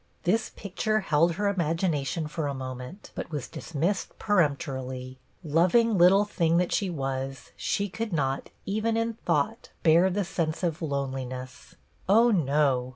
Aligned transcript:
This 0.23 0.49
picture 0.55 1.01
held 1.01 1.33
her 1.33 1.47
imagination 1.47 2.27
for 2.27 2.47
a 2.47 2.55
moment, 2.55 3.11
but 3.13 3.29
was 3.29 3.47
dismissed 3.47 4.17
peremptorily. 4.17 5.19
Loving 5.43 5.95
little 5.95 6.25
thing 6.25 6.57
that 6.57 6.71
she 6.71 6.89
was, 6.89 7.51
she 7.55 7.87
could 7.87 8.11
not, 8.11 8.49
even 8.65 8.97
in 8.97 9.13
thought, 9.27 9.69
bear 9.83 10.09
the 10.09 10.25
sense 10.25 10.63
of 10.63 10.81
loneliness. 10.81 11.75
Oh, 12.09 12.31
no 12.31 12.89